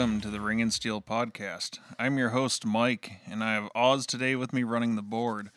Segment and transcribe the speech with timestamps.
[0.00, 1.78] welcome to the Ring and Steel podcast.
[1.98, 5.50] I'm your host, Mike, and I have Oz today with me running the board.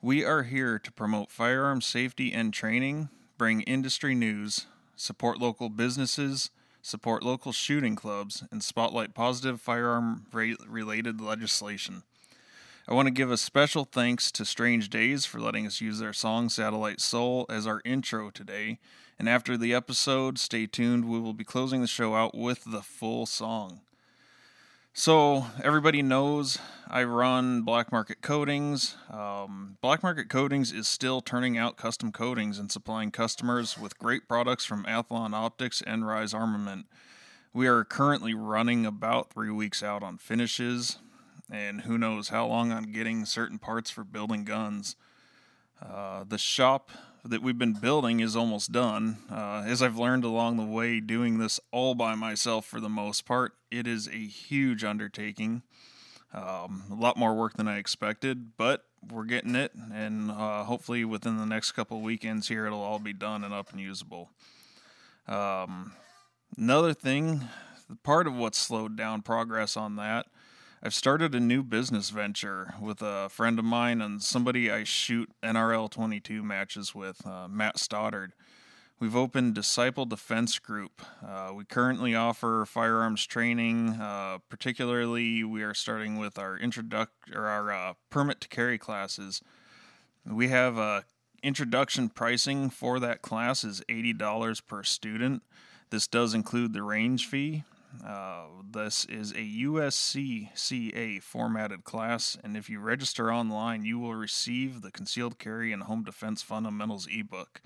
[0.00, 6.52] We are here to promote firearm safety and training, bring industry news, support local businesses,
[6.80, 12.04] support local shooting clubs, and spotlight positive firearm related legislation.
[12.86, 16.12] I want to give a special thanks to Strange Days for letting us use their
[16.12, 18.78] song Satellite Soul as our intro today.
[19.22, 21.04] And after the episode, stay tuned.
[21.04, 23.82] We will be closing the show out with the full song.
[24.94, 26.58] So, everybody knows
[26.90, 28.96] I run Black Market Coatings.
[29.08, 34.26] Um, Black Market Coatings is still turning out custom coatings and supplying customers with great
[34.26, 36.86] products from Athlon Optics and Rise Armament.
[37.52, 40.98] We are currently running about three weeks out on finishes
[41.48, 44.96] and who knows how long on getting certain parts for building guns.
[45.80, 46.90] Uh, the shop
[47.24, 49.18] that we've been building is almost done.
[49.30, 53.24] Uh, as I've learned along the way, doing this all by myself for the most
[53.24, 55.62] part, it is a huge undertaking.
[56.34, 61.04] Um, a lot more work than I expected, but we're getting it, and uh, hopefully
[61.04, 64.30] within the next couple weekends here, it'll all be done and up and usable.
[65.28, 65.92] Um,
[66.56, 67.48] another thing,
[68.02, 70.26] part of what slowed down progress on that
[70.84, 75.30] I've started a new business venture with a friend of mine and somebody I shoot
[75.40, 78.32] NRL 22 matches with, uh, Matt Stoddard.
[78.98, 81.00] We've opened Disciple Defense Group.
[81.24, 83.90] Uh, we currently offer firearms training.
[83.90, 89.40] Uh, particularly, we are starting with our introduct or our uh, permit to carry classes.
[90.26, 91.04] We have a
[91.44, 95.42] introduction pricing for that class is eighty dollars per student.
[95.90, 97.62] This does include the range fee.
[98.06, 104.80] Uh, this is a USCCA formatted class, and if you register online, you will receive
[104.80, 107.60] the Concealed Carry and Home Defense Fundamentals ebook.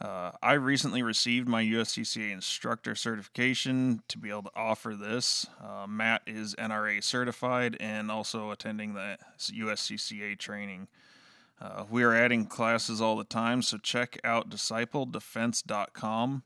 [0.00, 5.46] Uh, I recently received my USCCA instructor certification to be able to offer this.
[5.62, 10.88] Uh, Matt is NRA certified and also attending the USCCA training.
[11.60, 16.42] Uh, we are adding classes all the time, so check out discipledefense.com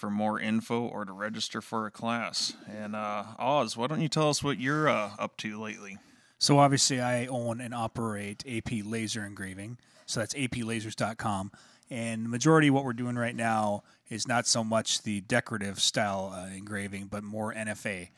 [0.00, 2.54] for more info or to register for a class.
[2.66, 5.98] And uh, Oz, why don't you tell us what you're uh, up to lately?
[6.38, 9.76] So obviously, I own and operate AP Laser Engraving.
[10.06, 11.52] So that's aplasers.com.
[11.90, 15.78] And the majority of what we're doing right now is not so much the decorative
[15.80, 18.08] style uh, engraving, but more NFA.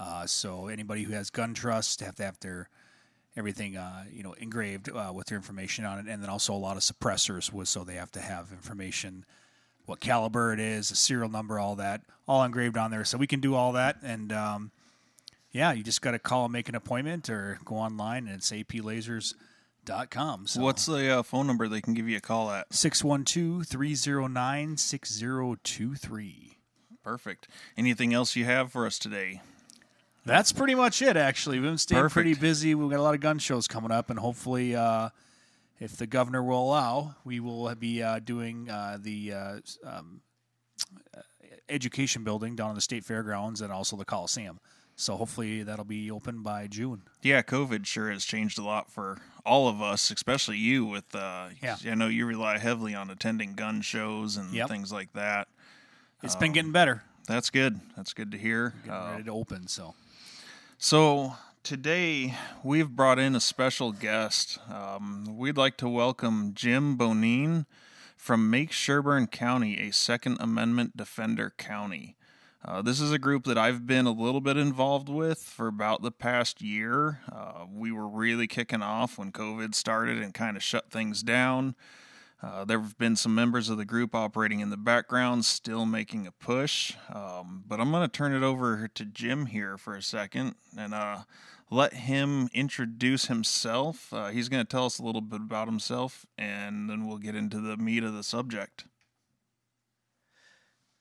[0.00, 2.70] Uh, so anybody who has gun trust have to have their
[3.36, 6.56] everything uh, you know engraved uh, with their information on it, and then also a
[6.56, 9.26] lot of suppressors, with so they have to have information
[9.86, 13.04] what caliber it is, the serial number, all that, all engraved on there.
[13.04, 13.96] So we can do all that.
[14.02, 14.70] And um,
[15.52, 18.50] yeah, you just got to call and make an appointment or go online and it's
[18.50, 20.46] aplasers.com.
[20.46, 22.72] So What's the uh, phone number they can give you a call at?
[22.74, 26.58] 612 309 6023.
[27.02, 27.48] Perfect.
[27.76, 29.40] Anything else you have for us today?
[30.24, 31.60] That's pretty much it, actually.
[31.60, 32.14] We've been staying Perfect.
[32.14, 32.74] pretty busy.
[32.74, 35.10] We've got a lot of gun shows coming up, and hopefully, uh,
[35.78, 40.20] if the governor will allow, we will be uh, doing uh, the uh, um,
[41.68, 44.60] education building down in the state fairgrounds and also the Coliseum.
[44.98, 47.02] So hopefully that'll be open by June.
[47.22, 50.86] Yeah, COVID sure has changed a lot for all of us, especially you.
[50.86, 54.68] With uh, yeah, I know you rely heavily on attending gun shows and yep.
[54.68, 55.48] things like that.
[56.22, 57.02] It's um, been getting better.
[57.28, 57.78] That's good.
[57.94, 58.72] That's good to hear.
[58.88, 59.66] Uh, ready to open.
[59.66, 59.94] So,
[60.78, 61.34] so
[61.66, 62.32] today
[62.62, 64.56] we've brought in a special guest.
[64.72, 67.66] Um, we'd like to welcome Jim Bonine
[68.16, 72.14] from Make Sherburne County, a Second Amendment Defender County.
[72.64, 76.02] Uh, this is a group that I've been a little bit involved with for about
[76.02, 77.18] the past year.
[77.32, 81.74] Uh, we were really kicking off when COVID started and kind of shut things down.
[82.42, 86.28] Uh, there have been some members of the group operating in the background, still making
[86.28, 86.92] a push.
[87.12, 90.94] Um, but I'm going to turn it over to Jim here for a second and
[90.94, 91.20] uh,
[91.70, 94.12] let him introduce himself.
[94.12, 97.34] Uh, he's going to tell us a little bit about himself, and then we'll get
[97.34, 98.84] into the meat of the subject.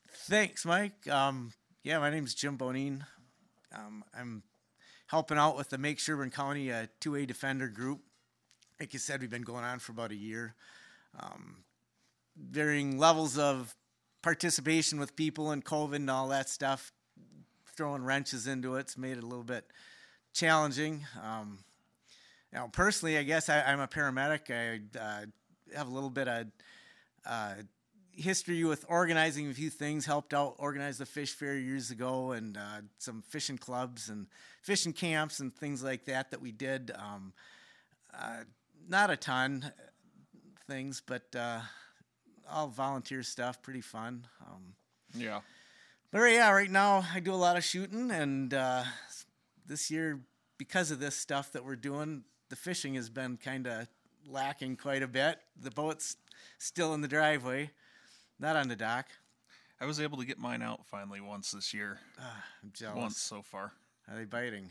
[0.10, 1.08] Thanks, Mike.
[1.08, 1.54] Um,
[1.84, 3.06] yeah, my name is Jim Bonine.
[3.74, 4.44] Um, I'm
[5.08, 8.02] helping out with the Make Sherburne County uh, 2A Defender group.
[8.80, 10.56] Like you said, we've been going on for about a year.
[11.20, 11.64] Um,
[12.36, 13.76] varying levels of
[14.24, 16.92] participation with people and COVID and all that stuff,
[17.78, 18.82] throwing wrenches into it.
[18.82, 19.66] it's made it a little bit
[20.36, 21.06] challenging.
[21.24, 21.60] Um,
[22.54, 24.52] now, personally, I guess I, am a paramedic.
[24.52, 25.26] I uh,
[25.76, 26.48] have a little bit of
[27.26, 27.54] uh,
[28.12, 30.06] history with organizing a few things.
[30.06, 34.28] Helped out organize the fish fair years ago, and uh, some fishing clubs and
[34.62, 36.92] fishing camps and things like that that we did.
[36.96, 37.34] Um,
[38.14, 38.44] uh,
[38.88, 39.72] not a ton
[40.68, 41.62] things, but uh,
[42.50, 43.62] all volunteer stuff.
[43.62, 44.28] Pretty fun.
[44.46, 44.74] Um,
[45.18, 45.40] yeah
[46.12, 48.84] But yeah, right now I do a lot of shooting, and uh,
[49.66, 50.20] this year
[50.58, 53.88] because of this stuff that we're doing, the fishing has been kind of
[54.28, 55.40] lacking quite a bit.
[55.62, 56.18] The boat's
[56.58, 57.72] still in the driveway,
[58.40, 59.08] not on the dock.
[59.80, 62.00] I was able to get mine out finally once this year.
[62.20, 62.98] Ah, I'm jealous.
[62.98, 63.74] Once so far.
[64.10, 64.70] Are they biting?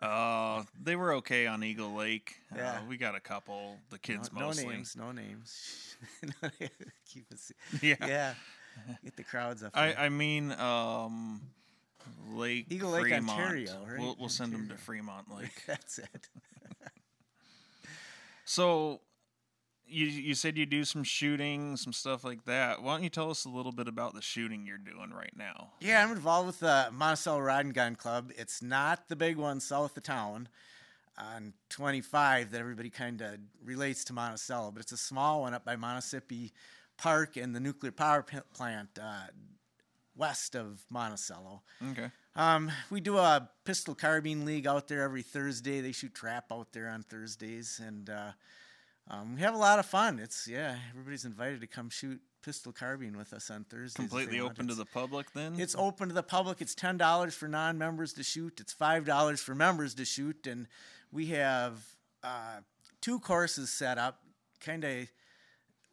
[0.00, 2.36] Uh, they were okay on Eagle Lake.
[2.54, 2.72] Yeah.
[2.72, 3.78] Uh, we got a couple.
[3.90, 4.84] The kids no, mostly.
[4.96, 5.96] No names.
[6.22, 6.72] No names.
[7.12, 7.40] Keep it.
[7.82, 8.06] Yeah.
[8.06, 8.34] Yeah.
[9.02, 9.72] Get the crowds up.
[9.74, 9.94] I.
[9.94, 11.40] I mean um,
[12.30, 13.30] Lake Eagle Lake, Fremont.
[13.40, 13.98] Ontario, right?
[13.98, 15.64] We'll we'll send them to Fremont Lake.
[15.66, 16.28] That's it.
[18.50, 19.02] So,
[19.86, 22.82] you you said you do some shooting, some stuff like that.
[22.82, 25.72] Why don't you tell us a little bit about the shooting you're doing right now?
[25.80, 28.32] Yeah, I'm involved with the Monticello Rod and Gun Club.
[28.38, 30.48] It's not the big one south of town
[31.18, 35.66] on 25 that everybody kind of relates to Monticello, but it's a small one up
[35.66, 36.52] by Montissippi
[36.96, 38.24] Park and the nuclear power
[38.54, 39.26] plant uh,
[40.18, 41.62] west of Monticello.
[41.92, 42.10] Okay.
[42.36, 45.80] Um, we do a pistol carbine league out there every Thursday.
[45.80, 48.32] They shoot trap out there on Thursdays, and uh,
[49.08, 50.18] um, we have a lot of fun.
[50.18, 53.94] It's yeah, everybody's invited to come shoot pistol carbine with us on Thursdays.
[53.94, 55.58] Completely open to the public then?
[55.58, 56.60] it's open to the public.
[56.60, 58.60] It's ten dollars for non-members to shoot.
[58.60, 60.66] It's five dollars for members to shoot, and
[61.10, 61.84] we have
[62.22, 62.60] uh,
[63.00, 64.22] two courses set up.
[64.60, 65.08] Kind of,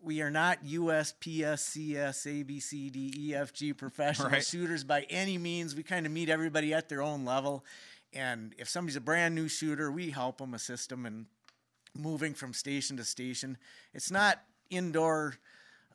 [0.05, 4.45] we are not USPS, CS, ABCD, EFG E professional Right.
[4.45, 5.75] shooters by any means.
[5.75, 7.65] We kind of meet everybody at their own level,
[8.13, 11.25] and if somebody's a brand new shooter, we help them, assist them, and
[11.97, 13.57] moving from station to station.
[13.93, 15.35] It's not indoor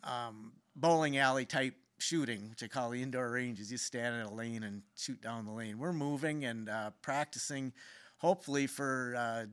[0.02, 3.70] um, bowling alley type shooting, which I call the indoor ranges.
[3.70, 5.78] You stand in a lane and shoot down the lane.
[5.78, 7.72] We're moving and uh, practicing,
[8.18, 9.44] hopefully, for uh,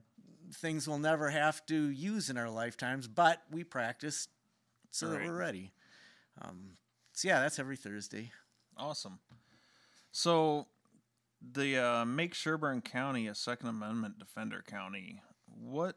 [0.56, 4.30] things we'll never have to use in our lifetimes, but we practice
[4.92, 5.72] so that we're ready.
[6.42, 6.78] Um,
[7.13, 8.31] so, yeah, that's every Thursday.
[8.78, 9.19] Awesome.
[10.12, 10.68] So,
[11.42, 15.22] the uh, make Sherburne County a Second Amendment defender county.
[15.45, 15.95] What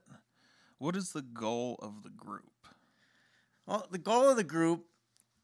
[0.78, 2.66] what is the goal of the group?
[3.66, 4.86] Well, the goal of the group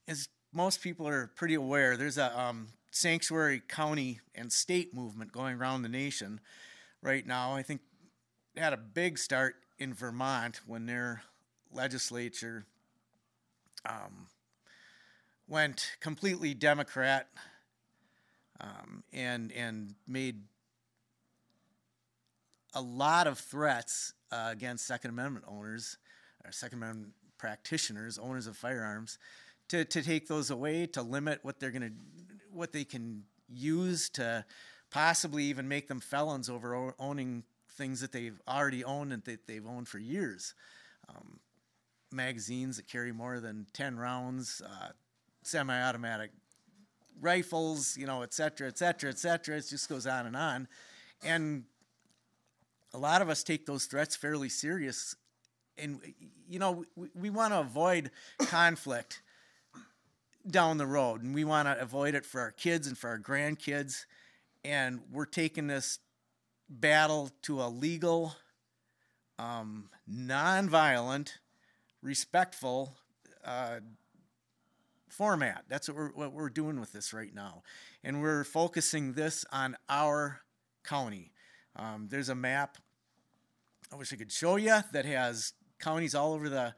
[0.07, 1.97] is most people are pretty aware.
[1.97, 6.41] There's a um, sanctuary county and state movement going around the nation
[7.03, 7.55] right now.
[7.55, 7.83] I think
[8.57, 11.23] had a big start in Vermont when their
[11.71, 12.65] legislature
[13.87, 14.27] um,
[15.49, 17.29] went completely Democrat
[18.61, 20.43] um, and and made
[22.75, 25.99] a lot of threats uh, against Second Amendment owners
[26.45, 29.19] or Second Amendment practitioners, owners of firearms,
[29.69, 31.91] to, to take those away, to limit what they're to,
[32.53, 34.45] what they can use to
[34.91, 39.67] possibly even make them felons over owning things that they've already owned and that they've
[39.67, 40.55] owned for years.
[41.09, 41.41] Um,
[42.13, 44.89] magazines that carry more than 10 rounds, uh,
[45.43, 46.31] semi automatic
[47.21, 49.57] rifles, you know, et cetera, et cetera, et cetera.
[49.57, 50.69] It just goes on and on.
[51.23, 51.65] And
[52.93, 55.15] a lot of us take those threats fairly serious
[55.79, 56.01] and
[56.49, 58.11] you know we, we want to avoid
[58.41, 59.23] conflict
[60.49, 63.19] down the road and we want to avoid it for our kids and for our
[63.19, 64.07] grandkids
[64.65, 65.99] and we're taking this
[66.69, 68.35] battle to a legal
[69.39, 71.39] um, non-violent
[72.03, 72.95] respectful
[73.45, 73.81] uh,
[75.09, 77.63] format that's what we're, what we're doing with this right now
[78.05, 80.41] and we're focusing this on our
[80.85, 81.33] county
[81.77, 82.79] um, there's a map
[83.93, 86.75] I wish I could show you that has counties all over the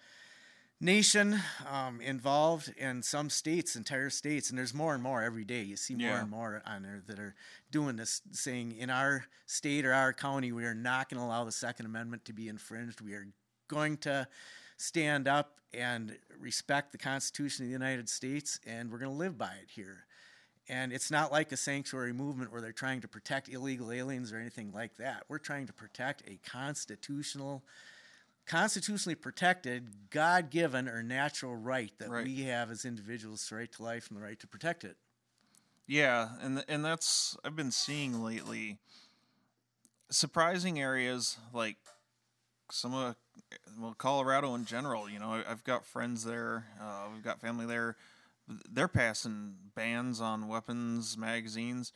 [0.80, 5.62] nation um, involved and some states, entire states, and there's more and more every day.
[5.62, 6.20] You see more Yeah.
[6.20, 7.34] and more on there that are
[7.70, 11.44] doing this, saying in our state or our county, we are not going to allow
[11.44, 13.00] the Second Amendment to be infringed.
[13.00, 13.26] We are
[13.68, 14.28] going to
[14.78, 19.36] stand up and respect the Constitution of the United States, and we're going to live
[19.36, 20.06] by it here.
[20.70, 24.38] And it's not like a sanctuary movement where they're trying to protect illegal aliens or
[24.38, 25.24] anything like that.
[25.28, 27.64] We're trying to protect a constitutional,
[28.46, 32.24] constitutionally protected, God given or natural right that Right.
[32.24, 34.96] we have as individuals the right to life and the right to protect it.
[35.86, 38.78] Yeah, and and that's I've been seeing lately.
[40.10, 41.76] Surprising areas like
[42.72, 43.16] some of
[43.80, 45.08] well Colorado in general.
[45.08, 46.66] You know, I've got friends there.
[46.80, 47.96] Uh, we've got family there.
[48.70, 51.92] They're passing bans on weapons magazines.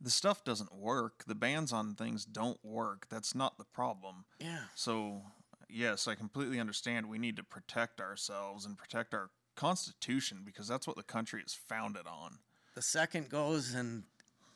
[0.00, 1.24] The stuff doesn't work.
[1.26, 3.06] The bans on things don't work.
[3.08, 4.26] That's not the problem.
[4.38, 4.64] Yeah.
[4.74, 5.22] So,
[5.70, 7.08] yes, I completely understand.
[7.08, 11.54] We need to protect ourselves and protect our Constitution because that's what the country is
[11.54, 12.40] founded on.
[12.74, 14.02] The second goes, and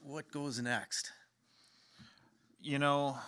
[0.03, 1.11] what goes next?
[2.63, 3.19] you know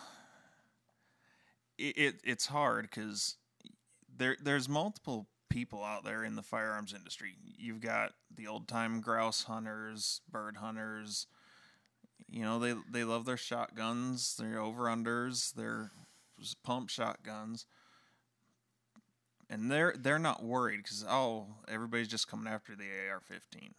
[1.77, 3.37] it, it it's hard because
[4.17, 7.35] there there's multiple people out there in the firearms industry.
[7.57, 11.27] You've got the old time grouse hunters, bird hunters.
[12.27, 15.91] You know, they they love their shotguns, their over unders, their
[16.63, 17.65] pump shotguns.
[19.49, 23.73] And they're they're not worried because oh everybody's just coming after the AR-15.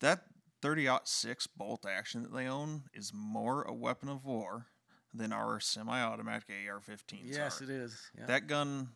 [0.00, 0.24] That
[0.62, 4.66] 30-06 bolt action that they own is more a weapon of war
[5.12, 7.64] than our semi-automatic AR-15s Yes, are.
[7.64, 8.10] it is.
[8.18, 8.26] Yeah.
[8.26, 8.88] That gun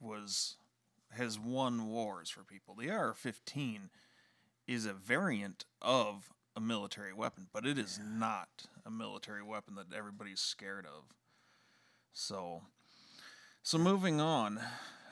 [0.00, 0.56] was
[1.12, 2.74] has won wars for people.
[2.74, 3.88] The AR-15
[4.66, 9.92] is a variant of a military weapon, but it is not a military weapon that
[9.96, 11.04] everybody's scared of.
[12.12, 12.62] So,
[13.62, 14.60] so moving on,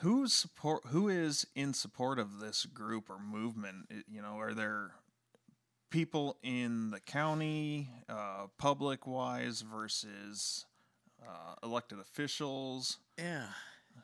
[0.01, 0.83] who's support?
[0.87, 3.89] Who is in support of this group or movement?
[4.09, 4.91] You know, are there
[5.93, 10.65] people in the county, uh, public wise versus
[11.21, 12.97] uh, elected officials?
[13.15, 13.45] Yeah.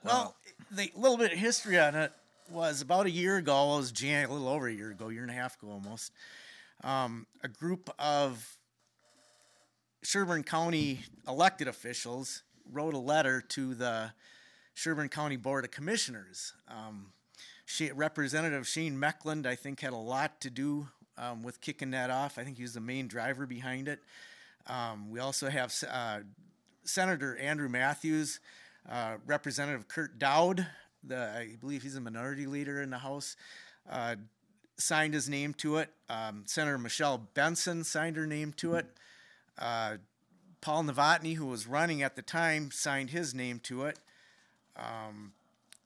[0.04, 0.36] Well,
[0.70, 2.12] the little bit of history on it
[2.52, 3.74] was about a year ago.
[3.74, 6.12] It was Jan, a little over a year ago, year and a half ago almost.
[6.84, 8.56] Um, a group of
[10.04, 14.12] Sherburne County elected officials wrote a letter to the
[14.76, 16.54] Sherburne County Board of Commissioners.
[16.68, 17.14] Um,
[17.66, 22.10] she, Representative Shane Mekeland, I think, had a lot to do um, with kicking that
[22.10, 22.38] off.
[22.38, 24.00] I think he was the main driver behind it.
[24.68, 26.20] Um, we also have uh,
[26.84, 28.40] Senator Andrew Matthews,
[28.90, 30.62] uh, Representative Kurt Daudt,
[31.04, 33.36] the I believe he's a minority leader in the House,
[33.90, 34.16] uh,
[34.78, 35.90] signed his name to it.
[36.10, 38.86] Um, Senator Michelle Benson signed her name to it.
[39.58, 39.98] Uh,
[40.62, 44.00] Paul Novotny, who was running at the time, signed his name to it.
[44.76, 45.34] Um,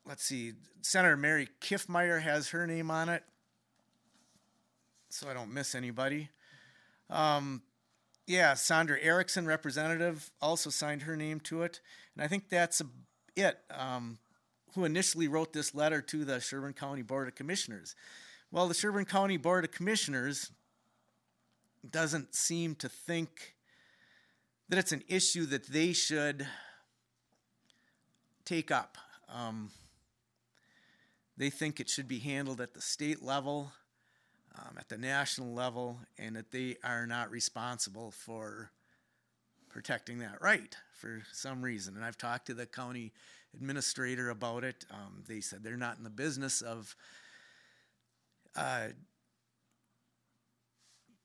[0.06, 3.24] let's see, Senator Mary Kiffmeyer has her name on it,
[5.14, 6.30] so I don't miss anybody.
[7.10, 7.62] Um,
[8.26, 11.82] yeah, Sondra Erickson, representative, also signed her name to it,
[12.16, 12.88] and I think that's a-
[13.36, 13.60] it.
[13.70, 14.18] Um,
[14.74, 17.96] who initially wrote this letter to the Sherburne County Board of Commissioners?
[18.50, 20.52] Well, the Sherburne County Board of Commissioners
[21.88, 23.56] doesn't seem to think
[24.70, 26.48] that it's an issue that they should
[28.46, 28.98] take up.
[29.30, 29.70] Um,
[31.38, 33.74] they think it should be handled at the state level,
[34.58, 38.72] um, at the national level, and that they are not responsible for
[39.70, 41.96] protecting that right for some reason.
[41.96, 43.12] And I've talked to the county
[43.54, 44.86] administrator about it.
[44.92, 46.96] Um, they said they're not in the business of
[48.56, 48.90] uh,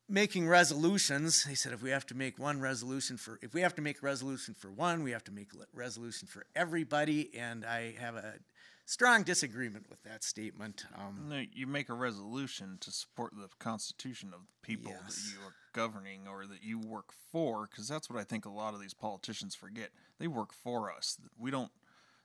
[0.08, 1.44] making resolutions.
[1.44, 4.02] They said if we have to make one resolution for, if we have to make
[4.02, 7.30] a resolution for one, we have to make a resolution for everybody.
[7.38, 8.34] And I have a
[8.88, 10.86] strong disagreement with that statement.
[10.96, 15.14] Um, No, you make a resolution to support the Constitution of the people Yes.
[15.14, 18.50] that you are governing or that you work for, because that's what I think a
[18.50, 19.90] lot of these politicians forget.
[20.18, 21.18] They work for us.
[21.38, 21.70] We don't.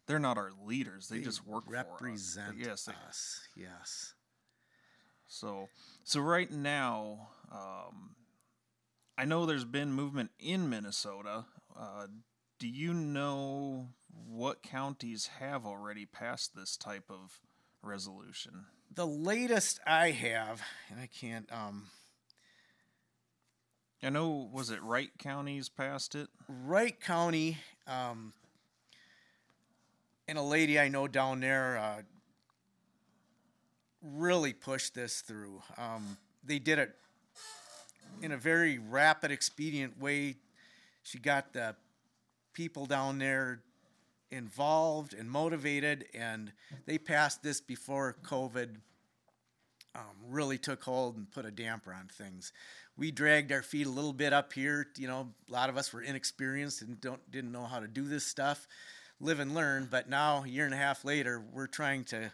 [0.08, 1.10] They're not our leaders.
[1.10, 2.66] They, just work represent for us.
[2.68, 2.86] Yes.
[2.86, 3.48] They, us.
[3.56, 4.14] Yes.
[5.28, 5.68] so,
[6.04, 8.16] so right now, um,
[9.18, 11.46] I know there's been movement in Minnesota.
[11.78, 12.08] Uh,
[12.60, 13.90] do you know
[14.28, 17.40] what counties have already passed this type of
[17.82, 18.66] resolution?
[18.94, 21.52] The latest I have, and I can't.
[21.52, 21.88] Um,
[24.02, 26.28] I know, was it Wright County's passed it?
[26.48, 28.34] Wright County, um,
[30.28, 32.02] and a lady I know down there uh,
[34.02, 35.62] really pushed this through.
[35.78, 36.96] Um, they did it
[38.22, 40.36] in a very rapid, expedient way.
[41.04, 41.76] She got the
[42.54, 43.62] people down there
[44.34, 46.52] involved and motivated, and
[46.86, 48.76] they passed this before COVID
[49.96, 52.52] um, really took hold and put a damper on things.
[52.98, 54.88] We dragged our feet a little bit up here.
[54.98, 58.08] You know, a lot of us were inexperienced and don't didn't know how to do
[58.08, 58.68] this stuff.
[59.20, 59.88] Live and learn.
[59.90, 62.32] But now, a year and a half later, we're trying to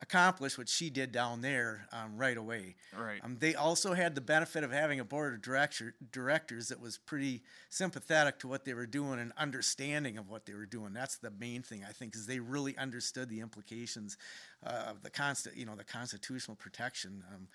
[0.00, 2.76] accomplish what she did down there um, right away.
[2.96, 3.20] Right.
[3.22, 6.98] Um, they also had the benefit of having a board of director, directors that was
[6.98, 10.92] pretty sympathetic to what they were doing and understanding of what they were doing.
[10.92, 14.16] That's the main thing I think is they really understood the implications
[14.64, 17.24] uh, of the constant, you know, the constitutional protection.
[17.34, 17.48] Um,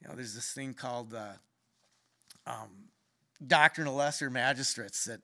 [0.00, 1.32] you know, there's this thing called uh,
[2.46, 2.68] um,
[3.44, 5.20] doctrine of lesser magistrates that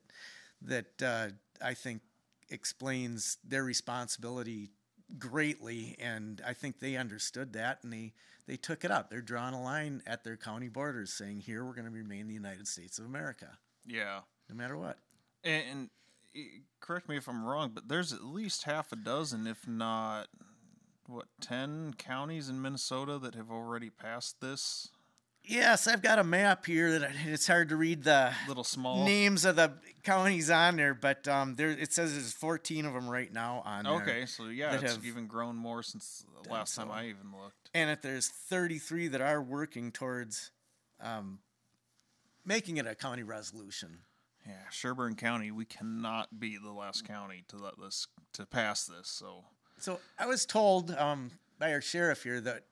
[0.63, 1.27] that uh,
[1.63, 2.01] I think
[2.49, 4.71] explains their responsibility
[5.17, 8.13] greatly, and I think they understood that, and they
[8.45, 9.09] they took it up.
[9.09, 12.33] They're drawing a line at their county borders, saying, "Here, we're going to remain the
[12.33, 14.21] United States of America, Yeah.
[14.49, 14.99] no matter what."
[15.43, 15.89] And,
[16.35, 20.27] and correct me if I'm wrong, but there's at least half a dozen, if not,
[21.07, 24.89] what, 10 counties in Minnesota that have already passed this?
[25.47, 29.05] Yes, I've got a map here that it's hard to read the Little small.
[29.05, 29.73] names of the
[30.03, 33.83] counties on there, but um, there it says there's 14 of them right now on
[33.85, 33.93] there.
[33.93, 36.91] Okay, so yeah, it's have even grown more since the last time.
[36.91, 37.69] I even looked.
[37.73, 40.51] and if there's 33 that are working towards
[41.01, 41.39] um,
[42.45, 43.99] making it a county resolution.
[44.45, 49.09] Yeah, Sherburne County, we cannot be the last county to let this to pass this.
[49.09, 49.43] So
[49.77, 52.63] So I was told um, by our sheriff here that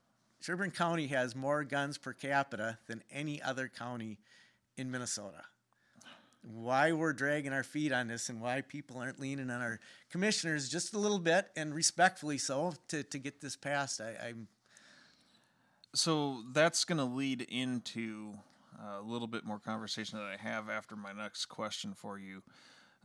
[0.42, 4.18] Sherburne County has more guns per capita than any other county
[4.78, 5.44] in Minnesota.
[6.44, 9.80] Why we're dragging our feet on this and why people aren't leaning on our
[10.12, 14.00] commissioners just a little bit and respectfully so to, to get this passed.
[14.00, 14.48] I, I'm
[15.96, 18.34] so that's going to lead into
[18.98, 22.44] a little bit more conversation that I have after my next question for you.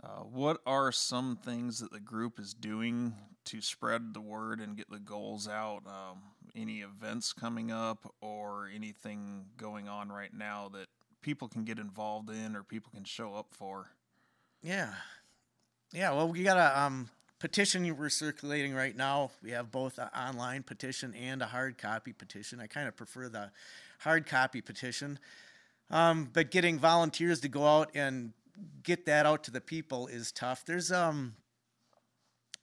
[0.02, 4.76] Uh, what are some things that the group is doing to spread the word and
[4.76, 5.82] get the goals out?
[5.86, 6.18] Um,
[6.54, 10.86] any events coming up or anything going on right now that
[11.22, 13.90] people can get involved in or people can show up for?
[14.62, 14.92] Yeah.
[15.92, 19.30] Yeah, well, we got a um, petition we're circulating right now.
[19.42, 22.60] We have both an online petition and a hard copy petition.
[22.60, 23.50] I kind of prefer the
[23.98, 25.18] hard copy petition.
[25.90, 28.32] Um, but getting volunteers to go out and
[28.82, 30.64] get that out to the people is tough.
[30.64, 31.34] There's um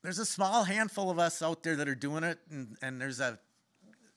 [0.04, 3.20] there's a small handful of us out there that are doing it and, and there's
[3.20, 3.40] a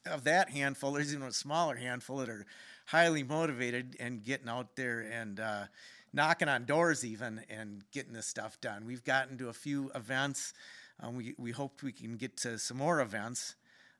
[0.07, 2.47] of that handful, there's even a smaller handful that are
[2.87, 5.64] highly motivated and getting out there and uh,
[6.12, 8.85] knocking on doors even and getting this stuff done.
[8.87, 10.52] We've gotten to a few events.
[11.00, 13.54] Um, we we hope we can get to some more events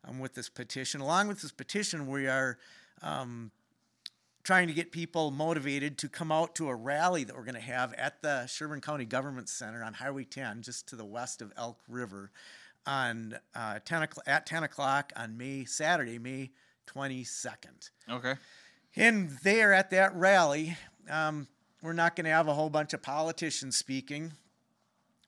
[0.05, 1.01] um, with this petition.
[1.01, 2.59] Along with this petition, we are
[3.03, 3.51] um,
[4.43, 7.61] trying to get people motivated to come out to a rally that we're going to
[7.61, 11.53] have at the Sherburne County Government Center on Highway 10, just to the west of
[11.57, 12.31] Elk River,
[12.91, 16.51] on uh, 10 o'clock, at 10 o'clock on May Saturday, May
[16.89, 17.91] 22nd.
[18.11, 18.35] Okay.
[18.97, 20.77] And there at that rally,
[21.09, 21.47] um,
[21.83, 24.33] we're not going to have a whole bunch of politicians speaking.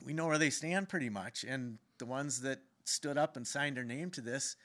[0.05, 1.45] We know where they stand pretty much.
[1.45, 4.57] And the ones that stood up and signed their name to this,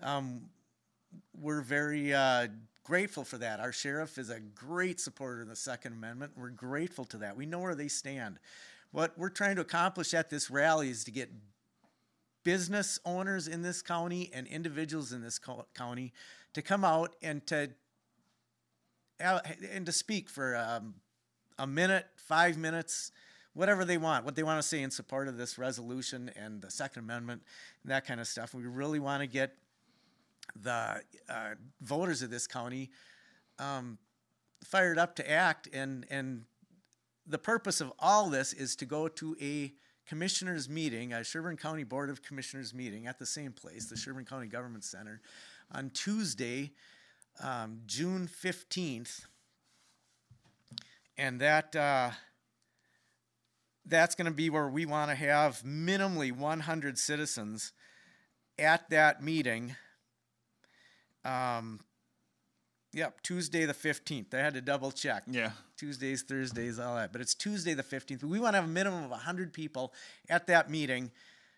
[0.00, 0.42] um,
[1.34, 2.46] we're very uh,
[2.84, 3.58] grateful for that.
[3.58, 6.34] Our sheriff is a great supporter of the Second Amendment.
[6.36, 7.36] We're grateful to that.
[7.36, 8.38] We know where they stand.
[8.92, 11.28] What we're trying to accomplish at this rally is to get
[12.46, 16.12] business owners in this county and individuals in this co- county
[16.54, 17.68] to come out and to
[19.18, 20.94] and to speak for um,
[21.58, 23.10] a minute, five minutes,
[23.52, 26.70] whatever they want, what they want to say in support of this resolution and the
[26.70, 27.42] Second Amendment
[27.82, 28.54] and that kind of stuff.
[28.54, 29.56] We really want to get
[30.54, 32.90] the uh, voters of this county
[33.58, 33.98] um,
[34.62, 36.44] fired up to act, and and
[37.26, 39.72] the purpose of all this is to go to a
[40.06, 44.24] commissioners meeting, a Sherburne County Board of Commissioners meeting at the same place, the Sherburne
[44.24, 45.20] County Government Center,
[45.72, 46.72] on Tuesday,
[47.42, 49.26] um, June fifteenth,
[51.18, 52.10] and that uh,
[53.84, 57.72] that's going to be where we want to have minimally one hundred citizens
[58.58, 59.76] at that meeting.
[61.24, 61.80] Um,
[62.96, 64.34] yep, Tuesday the fifteenth.
[64.34, 65.22] I had to double check.
[65.30, 65.50] Yeah.
[65.76, 67.12] Tuesdays, Thursdays, all that.
[67.12, 68.24] But it's Tuesday the 15th.
[68.24, 69.92] We want to have a minimum of 100 people
[70.30, 71.10] at that meeting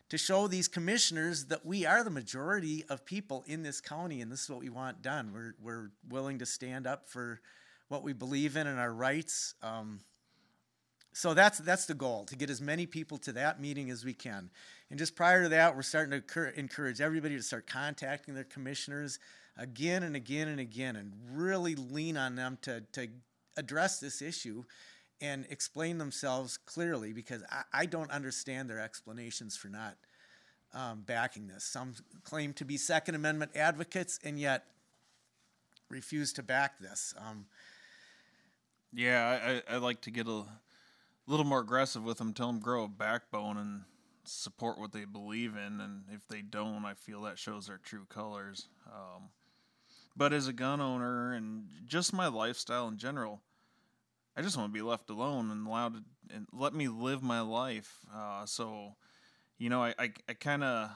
[0.08, 4.32] to show these commissioners that we are the majority of people in this county and
[4.32, 5.32] this is what we want done.
[5.32, 7.40] We're, we're willing to stand up for
[7.88, 9.54] what we believe in and our rights.
[9.62, 10.00] Um,
[11.12, 14.14] so that's that's the goal to get as many people to that meeting as we
[14.14, 14.50] can.
[14.90, 18.44] And just prior to that, we're starting to cur- encourage everybody to start contacting their
[18.44, 19.18] commissioners
[19.58, 23.08] again and again and again, and really lean on them to to
[23.56, 24.64] address this issue
[25.20, 29.96] and explain themselves clearly because I, I don't understand their explanations for not
[30.72, 31.64] um, backing this.
[31.64, 34.64] Some claim to be Second Amendment advocates and yet
[35.88, 37.14] refuse to back this.
[37.18, 37.46] Um,
[38.92, 40.44] Yeah, I, I, like to get a
[41.26, 43.82] little more aggressive with them, tell them grow a backbone and
[44.24, 45.80] support what they believe in.
[45.80, 48.68] And if they don't, I feel that shows their true colors.
[48.86, 49.30] Um,
[50.18, 53.40] but as a gun owner and just my lifestyle in general,
[54.36, 56.02] I just want to be left alone and allowed to
[56.34, 58.00] and let me live my life.
[58.14, 58.96] Uh, so,
[59.56, 60.90] you know, I, I, I kind of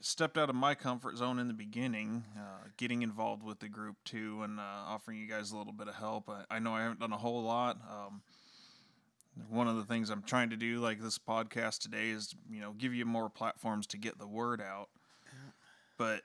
[0.00, 3.96] stepped out of my comfort zone in the beginning, uh, getting involved with the group
[4.04, 6.28] too, and uh, offering you guys a little bit of help.
[6.28, 7.78] I, I know I haven't done a whole lot.
[7.88, 8.22] Um,
[9.48, 12.72] one of the things I'm trying to do, like this podcast today, is you know
[12.72, 14.88] give you more platforms to get the word out.
[15.96, 16.22] But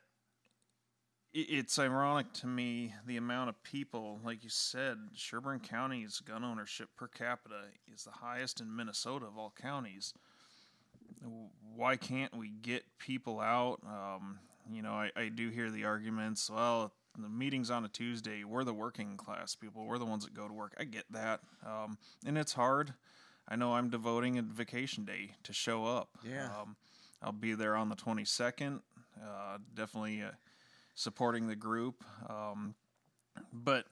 [1.38, 6.90] it's ironic to me the amount of people, like you said, Sherburne County's gun ownership
[6.96, 10.14] per capita is the highest in Minnesota of all counties
[11.76, 13.80] why can't we get people out?
[13.86, 14.40] Um,
[14.72, 16.50] you know, I, I do hear the arguments.
[16.50, 18.44] Well, the meetings on a Tuesday.
[18.44, 19.86] We're the working class people.
[19.86, 20.74] We're the ones that go to work.
[20.80, 22.94] I get that, um, and it's hard.
[23.48, 26.10] I know I'm devoting a vacation day to show up.
[26.28, 26.46] Yeah.
[26.46, 26.76] Um,
[27.22, 28.82] I'll be there on the 22nd.
[29.24, 30.32] Uh, definitely uh,
[30.96, 32.04] supporting the group.
[32.30, 32.74] Um,
[33.54, 33.86] but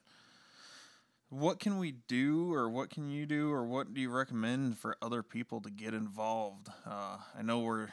[1.29, 4.95] what can we do, or what can you do, or what do you recommend for
[5.01, 6.67] other people to get involved?
[6.85, 7.89] Uh, I know we're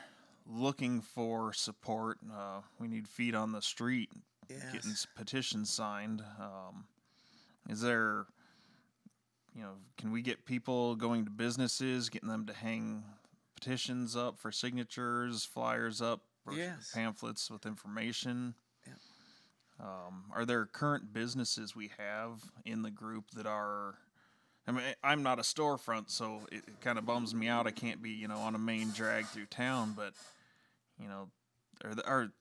[0.46, 2.18] looking for support.
[2.32, 4.10] Uh, we need feet on the street,
[4.72, 6.22] getting petitions signed.
[6.38, 6.84] Um,
[7.68, 8.26] is there,
[9.54, 13.04] you know, can we get people going to businesses, getting them to hang
[13.54, 16.20] petitions up for signatures, flyers up,
[16.52, 16.90] Yes.
[16.92, 18.54] pamphlets with information?
[19.80, 23.94] Um, are there current businesses we have in the group that are?
[24.66, 27.66] I mean, I'm not a storefront, so it, it kind of bums me out.
[27.66, 30.12] I can't be, you know, on a main drag through town, but
[31.00, 31.28] you know,
[31.84, 32.32] are are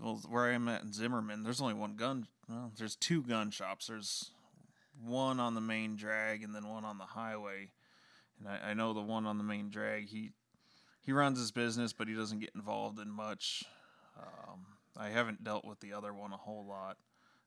[0.00, 2.26] well, where I am at in Zimmerman, there's only one gun.
[2.48, 3.86] Well, there's two gun shops.
[3.86, 4.30] There's
[5.02, 7.70] one on the main drag and then one on the highway.
[8.38, 10.08] And I, I know the one on the main drag.
[10.08, 10.32] He
[11.00, 13.64] he runs his business, but he doesn't get involved in much.
[14.18, 16.96] Um, I haven't dealt with the other one a whole lot.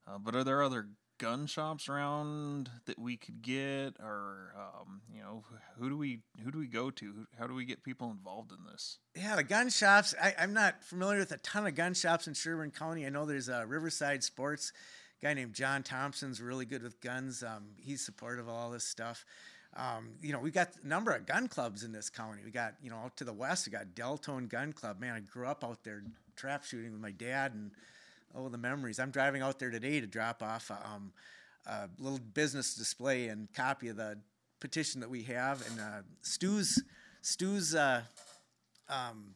[0.07, 5.21] Uh, but are there other gun shops around that we could get, or um, you
[5.21, 5.43] know,
[5.79, 7.27] who do we who do we go to?
[7.39, 8.99] How do we get people involved in this?
[9.15, 10.13] Yeah, the gun shops.
[10.21, 13.05] I, I'm not familiar with a ton of gun shops in Sherburne County.
[13.05, 14.73] I know there's a Riverside Sports
[15.21, 17.43] guy named John Thompson's really good with guns.
[17.43, 19.25] Um, he's supportive of all this stuff.
[19.77, 22.41] Um, you know, we've got a number of gun clubs in this county.
[22.45, 25.01] We got, you know, out to the west, we got Deltone Gun Club.
[25.01, 26.03] Man, I grew up out there
[26.35, 27.71] trap shooting with my dad, and
[28.35, 28.99] oh, the memories.
[28.99, 31.11] I'm driving out there today to drop off a, um,
[31.65, 34.17] a little business display and copy of the
[34.59, 35.65] petition that we have.
[35.69, 36.83] And uh, Stu's
[37.21, 38.01] Stu's uh,
[38.89, 39.35] um,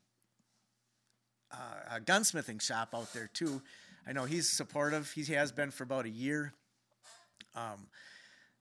[1.52, 3.62] uh, gunsmithing shop out there too.
[4.08, 5.12] I know he's supportive.
[5.12, 6.54] He has been for about a year.
[7.56, 7.88] Um,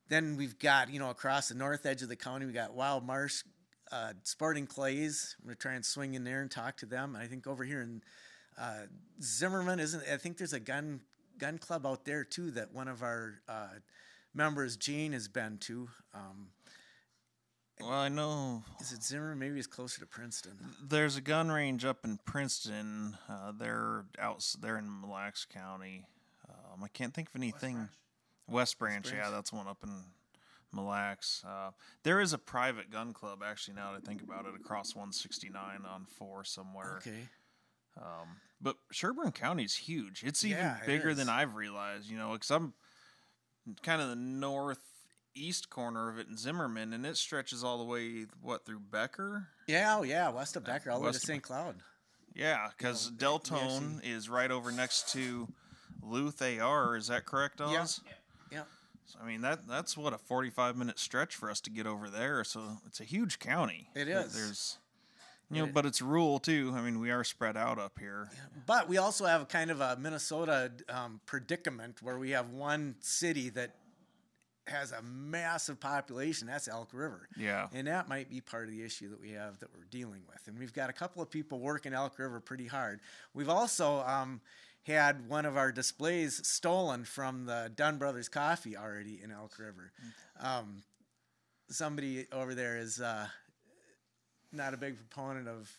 [0.09, 3.07] then we've got you know across the north edge of the county, we got Wild
[3.07, 3.43] Marsh
[3.93, 5.37] uh, Sporting Clays.
[5.41, 7.15] I'm gonna try and swing in there and talk to them.
[7.15, 8.03] And I think over here in
[8.59, 8.87] uh,
[9.23, 10.03] Zimmerman isn't.
[10.13, 11.01] I think there's a gun
[11.39, 13.69] gun club out there too that one of our uh,
[14.35, 15.89] members, Gene, has been to.
[16.15, 16.49] Um,
[17.81, 19.39] Well, I know is it Zimmerman?
[19.39, 20.59] Maybe it's closer to Princeton.
[20.83, 23.17] there's a gun range up in Princeton.
[23.29, 24.45] Uh, they're out.
[24.61, 26.05] They're in Mille Lacs County.
[26.49, 27.89] Um, I can't think of anything.
[28.49, 29.35] West Branch, yeah, Branch.
[29.35, 29.91] that's one up in
[30.73, 31.45] Mille Lacs.
[31.47, 31.71] Uh,
[32.03, 33.75] there is a private gun club, actually.
[33.75, 36.97] Now that I think about it, across 169 on four somewhere.
[37.07, 37.29] Okay.
[37.99, 40.23] Um, but Sherburne County is huge.
[40.25, 41.29] It's even Yeah, it bigger than.
[41.29, 42.11] I've realized.
[42.11, 42.75] You know, because I'm
[43.83, 48.27] kind of the northeast corner of it in Zimmerman, and it stretches all the way
[48.41, 49.49] what through Becker.
[49.67, 51.43] Yeah, oh yeah, west of uh, Becker, all the way to St.
[51.43, 51.77] Cloud.
[52.35, 55.49] Yeah, because Yeah, Deltone is right over next to
[56.03, 56.97] Luth AR.
[56.97, 58.01] Is that correct, Oz?
[58.05, 58.13] Yeah.
[58.53, 58.63] yeah.
[59.07, 62.11] So, I mean that that's what a forty-five minute stretch for us to get over
[62.11, 62.45] there.
[62.45, 63.89] So it's a huge county.
[63.95, 64.35] It is.
[64.35, 64.79] There's,
[65.51, 66.73] you know, but it's rural too.
[66.77, 68.29] I mean, we are spread out up here.
[68.67, 73.49] But we also have kind of a Minnesota um, predicament where we have one city
[73.51, 73.75] that
[74.67, 76.47] has a massive population.
[76.47, 77.29] That's Elk River.
[77.37, 77.69] Yeah.
[77.73, 80.47] And that might be part of the issue that we have that we're dealing with.
[80.47, 83.01] And we've got a couple of people working Elk River pretty hard.
[83.33, 84.41] We've also um,
[84.83, 89.93] had one of our displays stolen from the Dunn Brothers Coffee already in Elk River.
[90.41, 90.83] Um,
[91.69, 93.27] somebody over there is uh,
[94.53, 95.71] not a big proponent of.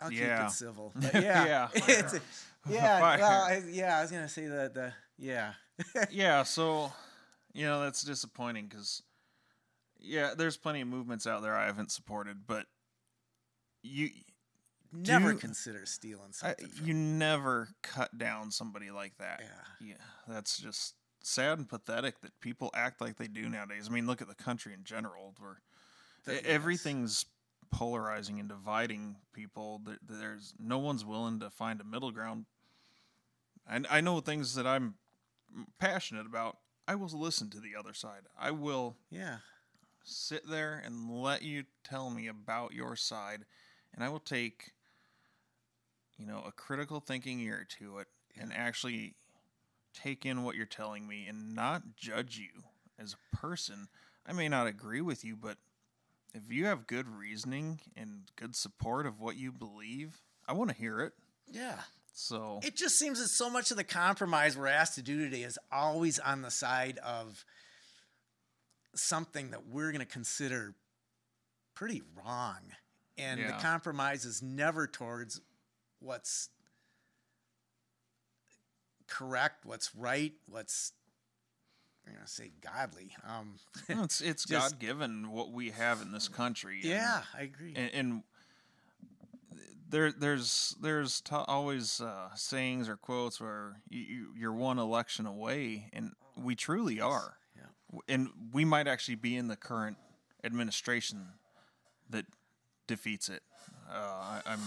[0.00, 0.92] I'll keep it civil.
[1.00, 1.68] But yeah, Yeah.
[2.68, 3.00] yeah.
[3.18, 5.54] Well, I, yeah, I was gonna say the the yeah.
[6.10, 6.92] yeah, so
[7.52, 9.02] you know that's disappointing because
[9.98, 12.66] yeah, there's plenty of movements out there I haven't supported, but
[13.82, 14.10] you
[14.90, 16.66] Never Do- consider stealing I, something.
[16.68, 19.42] from- you never cut down somebody like that.
[19.42, 19.88] Yeah.
[19.88, 19.94] yeah,
[20.32, 23.86] that's just sad and pathetic that people act like they do nowadays.
[23.90, 25.67] I mean, look at the country in general, where That- e-
[26.26, 26.42] yes.
[26.44, 27.26] everything's
[27.70, 29.80] polarizing and dividing people.
[29.84, 32.46] There, there's no one's willing to find a middle ground.
[33.70, 34.94] And I know things that I'm
[35.78, 36.56] passionate about.
[36.86, 38.22] I will listen to the other side.
[38.38, 39.38] I will yeah.
[40.04, 43.44] sit there and let you tell me about your side,
[43.94, 44.72] and I will take,
[46.16, 48.08] you know, a critical thinking ear to it
[48.40, 49.14] and actually
[49.92, 52.62] take in what you're telling me and not judge you
[52.98, 53.88] as a person.
[54.26, 55.58] I may not agree with you, but
[56.34, 60.76] if you have good reasoning and good support of what you believe, I want to
[60.76, 61.12] hear it.
[61.50, 61.80] Yeah.
[62.12, 65.44] So, It just seems that so much of the compromise we're asked to do today
[65.44, 67.44] is always on the side of
[68.94, 70.74] something that we're going to consider
[71.74, 72.56] pretty wrong.
[73.16, 75.40] And the compromise is never towards
[76.00, 76.50] what's
[79.08, 80.92] correct, what's right, what's
[82.08, 83.10] I'm gonna say godly.
[83.28, 83.54] Um,
[83.88, 86.76] No, it's it's Just- God given what we have in this country.
[86.76, 87.74] and- yeah, I agree.
[87.76, 88.22] and, and
[89.90, 95.26] there there's there's t- always uh, sayings or quotes where you, you, you're one election
[95.26, 97.36] away, and we truly are.
[97.56, 97.98] Yeah.
[98.08, 99.96] And we might actually be in the current
[100.44, 101.28] administration
[102.10, 102.26] that
[102.86, 103.42] defeats it.
[103.90, 104.60] Uh, I, I'm,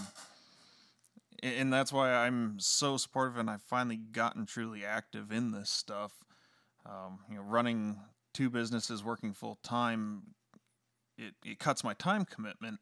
[1.42, 6.12] and that's why I'm so supportive, and I've finally gotten truly active in this stuff.
[6.86, 7.96] Um, you know, running
[8.34, 10.22] two businesses, working full time,
[11.16, 12.80] it, it cuts my time commitment,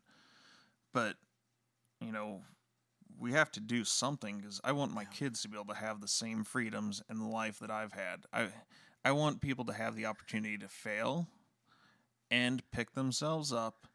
[0.93, 1.17] but
[2.01, 2.41] you know,
[3.19, 6.01] we have to do something because I want my kids to be able to have
[6.01, 8.25] the same freedoms in life that I've had.
[8.33, 8.49] I
[9.05, 11.29] I want people to have the opportunity to fail
[12.31, 13.87] and pick themselves up,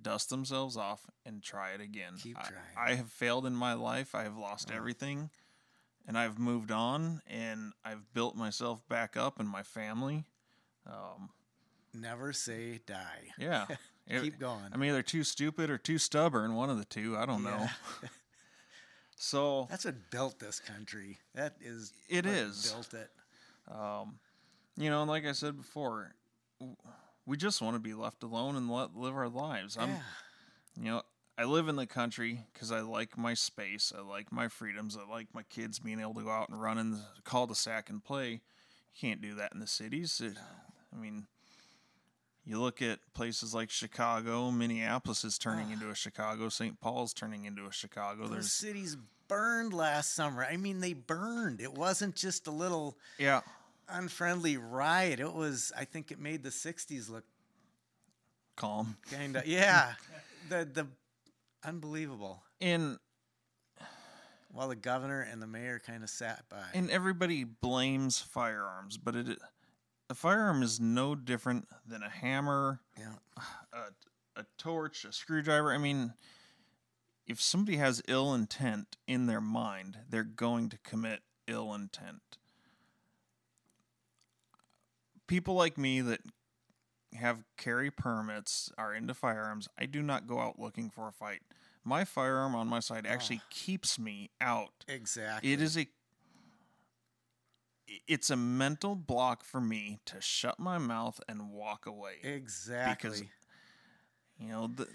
[0.00, 2.14] dust themselves off, and try it again.
[2.22, 2.54] Keep trying.
[2.76, 4.14] I, have failed in my life.
[4.14, 5.30] I have lost everything,
[6.08, 10.24] and I've moved on, and I've built myself back up and my family.
[10.86, 11.30] Um,
[11.94, 13.28] Never say die.
[13.38, 13.66] yeah.
[14.10, 14.64] It- Keep going.
[14.72, 17.14] I'm either too stupid or too stubborn, one of the two.
[17.16, 17.66] I don't know.
[19.20, 21.18] So That's what built this country.
[21.34, 22.72] That is It is.
[22.72, 23.10] built it.
[24.76, 26.14] you know, and like I said before,
[27.26, 29.76] we just want to be left alone and let live our lives.
[29.78, 29.98] I'm, yeah.
[30.76, 31.02] you know,
[31.38, 33.92] I live in the country because I like my space.
[33.96, 34.96] I like my freedoms.
[34.96, 38.02] I like my kids being able to go out and run in the cul-de-sac and
[38.02, 38.30] play.
[38.30, 38.40] You
[39.00, 40.20] can't do that in the cities.
[40.20, 40.36] It,
[40.92, 41.28] I mean,
[42.44, 46.48] you look at places like Chicago, Minneapolis is turning into a Chicago.
[46.48, 46.80] St.
[46.80, 48.22] Paul's turning into a Chicago.
[48.22, 48.96] Those There's cities
[49.28, 50.44] burned last summer.
[50.44, 51.60] I mean, they burned.
[51.60, 53.42] It wasn't just a little yeah.
[53.88, 55.20] unfriendly riot.
[55.20, 55.70] It was.
[55.78, 57.24] I think it made the '60s look
[58.56, 58.96] calm.
[59.08, 59.46] kind of.
[59.46, 59.92] Yeah.
[60.48, 60.86] the the
[61.64, 62.42] unbelievable.
[62.60, 62.98] And
[64.50, 66.64] While the governor and the mayor kind of sat by.
[66.74, 69.38] and everybody blames firearms, but it
[70.10, 73.16] a firearm is no different than a hammer, yeah.
[73.72, 75.70] a, a torch, a screwdriver.
[75.72, 76.14] I mean,
[77.26, 82.38] if somebody has ill intent in their mind, they're going to commit ill intent.
[85.26, 86.20] People like me that
[87.14, 89.68] have carry permits are into firearms.
[89.78, 91.40] I do not go out looking for a fight.
[91.84, 93.48] My firearm on my side actually ah.
[93.50, 94.84] keeps me out.
[94.88, 95.52] Exactly.
[95.52, 95.88] It is a
[98.06, 102.16] it's a mental block for me to shut my mouth and walk away.
[102.22, 103.10] exactly.
[103.10, 103.22] Because
[104.38, 104.86] you know, the,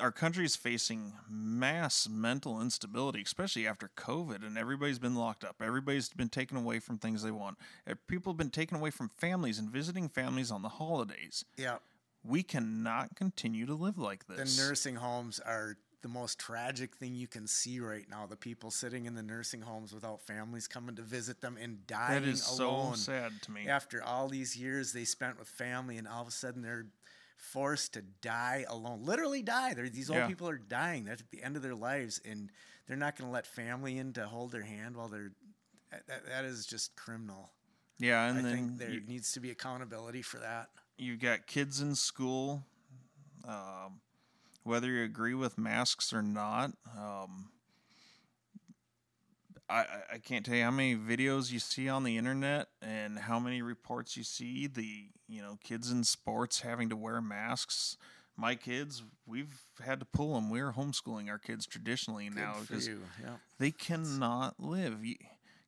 [0.00, 5.56] our country is facing mass mental instability, especially after COVID, and everybody's been locked up.
[5.62, 7.58] Everybody's been taken away from things they want.
[7.88, 11.44] Uh, People have been taken away from families and visiting families on the holidays.
[11.56, 11.76] yeah.
[12.24, 14.56] We cannot continue to live like this.
[14.56, 18.26] The nursing homes are the most tragic thing you can see right now.
[18.26, 22.10] The people sitting in the nursing homes without families coming to visit them and dying
[22.18, 22.22] alone.
[22.22, 22.96] that is alone.
[22.96, 23.68] so sad to me.
[23.68, 26.86] After all these years they spent with family, and all of a sudden they're
[27.38, 29.04] forced to die alone.
[29.04, 29.72] Literally die.
[29.74, 30.26] They're, these old Yeah.
[30.26, 31.04] people are dying.
[31.04, 32.50] They're at the end of their lives, and
[32.86, 35.32] they're not going to let family in to hold their hand while they're.
[36.06, 37.50] That, that is just criminal.
[37.98, 40.68] Yeah, and I then think there you- needs to be accountability for that.
[40.98, 42.64] You've got kids in school,
[43.46, 44.00] um,
[44.64, 46.72] whether you agree with masks or not.
[46.96, 47.50] Um,
[49.70, 53.38] I, I- can't tell you how many videos you see on the internet and how
[53.38, 57.96] many reports you see the you know kids in sports having to wear masks.
[58.36, 60.48] My kids, we've had to pull them.
[60.48, 62.88] We're homeschooling our kids traditionally now Good for because.
[62.88, 63.30] Yeah.
[63.58, 64.98] they cannot live.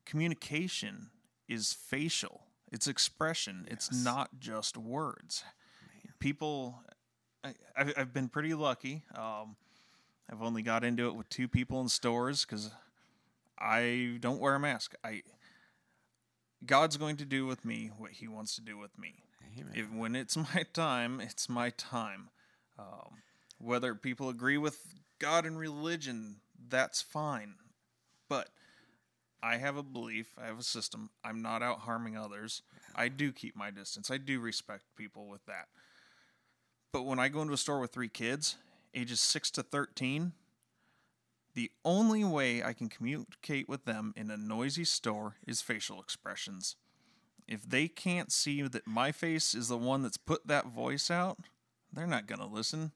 [0.05, 1.09] Communication
[1.47, 2.41] is facial.
[2.71, 3.67] It's expression.
[3.69, 5.43] It's not just words.
[6.19, 6.79] People,
[7.43, 9.03] I, I've, I've been pretty lucky.
[9.15, 9.55] Um,
[10.31, 12.71] I've only got into it with two people in stores because
[13.61, 14.95] I don't wear a mask.
[15.03, 15.21] I
[16.65, 19.23] God's going to do with me what He wants to do with me.
[19.73, 22.29] If, when it's my time, it's my time.
[22.79, 23.21] Um,
[23.59, 24.79] whether people agree with
[25.19, 26.37] God and religion,
[26.69, 27.55] that's fine.
[28.29, 28.49] But
[29.43, 31.09] I have a belief, I have a system.
[31.23, 32.61] I'm not out harming others.
[32.95, 34.11] I do keep my distance.
[34.11, 35.67] I do respect people with that.
[36.93, 38.57] But when I go into a store with three kids,
[38.93, 40.33] ages 6 to 13,
[41.53, 46.75] the only way I can communicate with them in a noisy store is facial expressions.
[47.47, 51.39] If they can't see that my face is the one that's put that voice out,
[51.91, 52.91] they're not going to listen.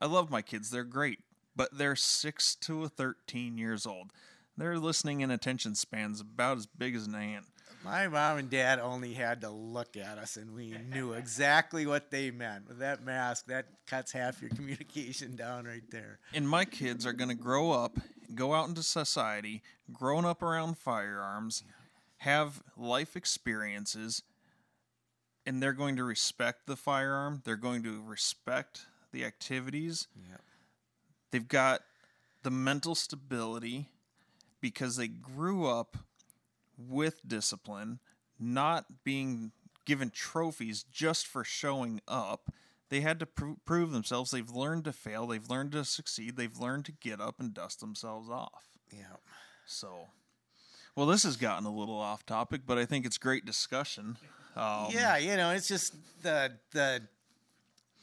[0.00, 1.20] I love my kids, they're great,
[1.56, 4.12] but they're 6 to 13 years old.
[4.56, 7.46] Their listening and attention span's about as big as an ant.
[7.84, 12.10] My mom and dad only had to look at us, and we knew exactly what
[12.10, 12.68] they meant.
[12.68, 16.18] With that mask, that cuts half your communication down right there.
[16.32, 17.98] And my kids are going to grow up,
[18.34, 19.62] go out into society,
[19.92, 21.62] grown up around firearms,
[22.18, 24.22] have life experiences
[25.46, 27.42] and they're going to respect the firearm.
[27.44, 30.08] They're going to respect the activities.
[30.16, 30.36] Yeah.
[31.30, 31.82] They've got
[32.42, 33.88] the mental stability
[34.64, 35.98] because they grew up
[36.78, 37.98] with discipline,
[38.40, 39.52] not being
[39.84, 42.50] given trophies just for showing up.
[42.88, 44.30] They had to pr- prove themselves.
[44.30, 45.26] They've learned to fail.
[45.26, 46.38] They've learned to succeed.
[46.38, 48.64] They've learned to get up and dust themselves off.
[48.90, 49.16] Yeah.
[49.66, 50.08] So,
[50.96, 54.16] well, this has gotten a little off topic, but I think it's great discussion.
[54.56, 57.02] Um, yeah, you know, it's just the the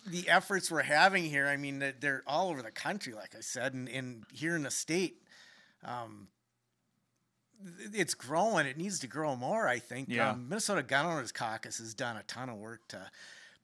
[0.06, 1.48] the efforts we're having here.
[1.48, 4.62] I mean, they're, they're all over the country, like I said, and, and here in
[4.64, 5.24] the state,
[5.84, 6.28] um,
[7.94, 8.66] it's growing.
[8.66, 9.68] It needs to grow more.
[9.68, 10.10] I think.
[10.10, 10.32] Yeah.
[10.32, 13.10] Um, Minnesota Gun Owners Caucus has done a ton of work to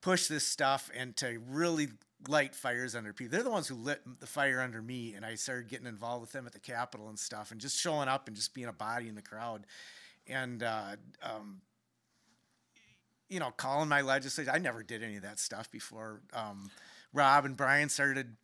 [0.02, 1.90] push this stuff and to really
[2.28, 3.32] light fires under people.
[3.32, 6.32] They're the ones who lit the fire under me, and I started getting involved with
[6.32, 9.08] them at the Capitol and stuff, and just showing up and just being a body
[9.08, 9.66] in the crowd,
[10.28, 11.62] and uh, um,
[13.30, 14.52] you know, calling my legislature.
[14.52, 16.22] I never did any of that stuff before.
[16.34, 16.72] Um,
[17.14, 18.36] Rob and Bryan started,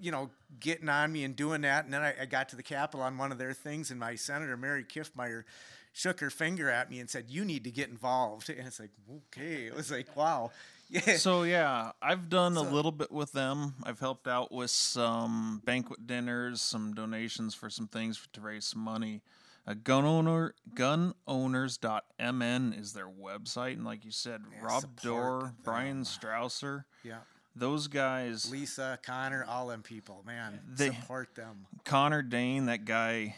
[0.00, 0.30] you know,
[0.60, 1.84] getting on me and doing that.
[1.84, 4.14] And then I, I got to the Capitol on one of their things, and my
[4.14, 5.44] Senator Mary Kiffmeyer
[5.92, 8.90] shook her finger at me and said, "You need to get involved." And it's like,
[9.10, 10.50] okay, it was like, wow,
[10.88, 13.74] yeah, So yeah, I've done a little bit with them.
[13.82, 18.82] I've helped out with some banquet dinners, some donations for some things to raise some
[18.82, 19.22] money.
[19.66, 25.54] Uh, gun owner gunowners.mn is their website, and like you said, Rob Doar.
[25.64, 27.18] Bryan Strawser, yeah.
[27.56, 31.66] Those guys, Lisa, Connor, all them people, man, They- support them.
[31.84, 33.34] Connor Dane, that guy.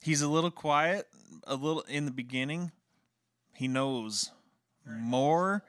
[0.00, 1.08] He's a little quiet,
[1.44, 2.70] a little in the beginning.
[3.54, 4.30] He knows
[4.86, 5.64] more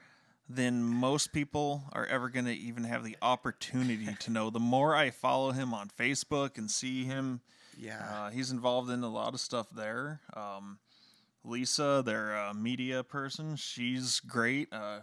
[0.48, 4.50] than most people are ever going to even have the opportunity to know.
[4.50, 7.40] The more I follow him on Facebook and see him,
[7.76, 10.20] Yeah, uh, he's involved in a lot of stuff there.
[10.34, 10.78] Um,
[11.44, 14.72] Lisa, their uh, media person, she's great.
[14.72, 15.00] Uh,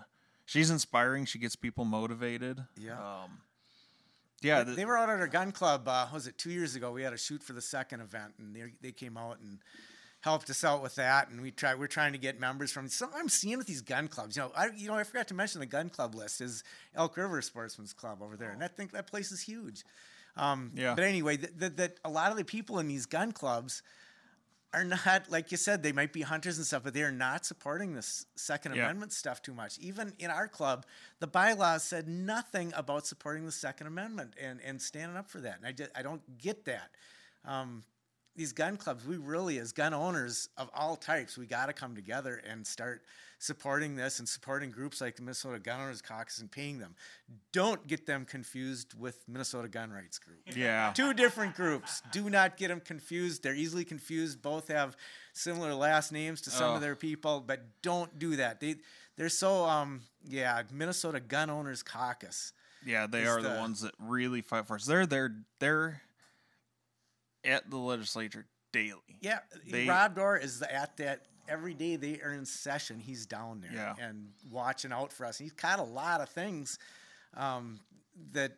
[0.48, 1.26] she's inspiring.
[1.26, 2.64] She gets people motivated.
[2.76, 2.94] Yeah.
[2.94, 3.42] Um,
[4.42, 4.64] yeah.
[4.64, 5.88] they, the- they were out at our gun club.
[5.88, 6.92] Uh, was it two years ago?
[6.92, 9.60] We had a shoot for the second event, and they they came out and
[10.22, 11.30] helped us out with that.
[11.30, 12.88] And we try we're trying to get members from.
[12.88, 14.36] Some I'm seeing with these gun clubs.
[14.36, 16.64] You know, I you know I forgot to mention the gun club list is
[16.96, 19.84] Elk River Sportsman's Club over there, and I think that place is huge.
[20.36, 20.94] Um, Yeah.
[20.96, 23.82] But anyway, that a lot of the people in these gun clubs
[24.74, 27.94] are not like you said they might be hunters and stuff but they're not supporting
[27.94, 28.84] this second Yeah.
[28.84, 30.86] amendment stuff too much even in our club
[31.20, 35.58] the bylaws said nothing about supporting the second amendment and and standing up for that
[35.58, 36.92] and i just i don't get that
[37.46, 37.84] um,
[38.38, 41.94] these gun clubs we really as gun owners of all types we got to come
[41.96, 43.02] together and start
[43.40, 46.96] supporting this and supporting groups like the minnesota gun owners caucus and paying them
[47.52, 50.92] don't get them confused with minnesota gun rights group yeah.
[50.96, 52.02] two different groups.
[52.12, 53.44] Do not get them confused.
[53.44, 54.42] They're easily confused.
[54.42, 54.96] Both have
[55.34, 56.76] similar last names to some Oh.
[56.76, 58.60] of their people, but don't do that.
[58.62, 58.76] They
[59.18, 62.54] they're so um yeah, Minnesota Gun Owners Caucus.
[62.86, 64.86] Yeah, they are the, the- ones that really fight for us.
[64.86, 66.02] They're they're they're
[67.48, 69.18] at the legislature daily.
[69.22, 73.00] Yeah, They- Rob Doar is at that every day they are in session.
[73.00, 73.96] He's down there Yeah.
[74.00, 75.38] and watching out for us.
[75.38, 76.78] He's caught a lot of things
[77.34, 77.80] um,
[78.34, 78.58] that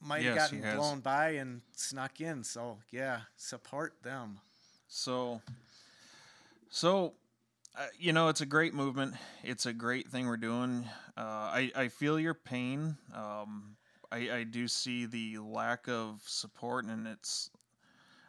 [0.00, 2.44] might have Yes, he gotten blown by and snuck in.
[2.44, 4.40] So yeah, support them.
[4.88, 5.40] So,
[6.70, 7.14] so
[7.76, 9.14] uh, you know, it's a great movement.
[9.42, 10.84] It's a great thing we're doing.
[11.16, 12.96] Uh, I I feel your pain.
[13.14, 13.76] Um,
[14.10, 17.50] I I do see the lack of support, and it's.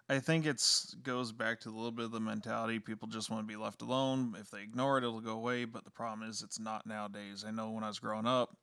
[0.10, 2.80] I think it's goes back to a little bit of the mentality.
[2.80, 4.36] People just want to be left alone.
[4.40, 5.66] If they ignore it, it'll go away.
[5.66, 7.46] But the problem is, it's not nowadays.
[7.48, 8.56] I know when I was growing up,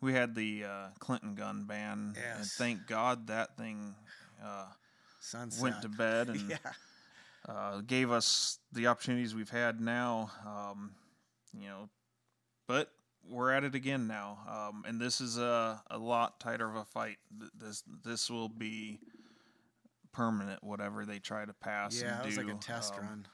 [0.00, 3.94] we had the uh, Clinton gun ban, and thank God that thing
[4.44, 4.66] uh,
[5.60, 6.56] went to bed and yeah.
[7.48, 10.30] uh, gave us the opportunities we've had now.
[10.46, 10.92] Um,
[11.58, 11.88] you know,
[12.68, 12.90] but
[13.28, 16.84] we're at it again now, um, and this is a, a lot tighter of a
[16.84, 17.16] fight.
[17.58, 19.00] This this will be
[20.12, 22.00] permanent, whatever they try to pass.
[22.00, 23.26] Yeah, it was like a test Um, run.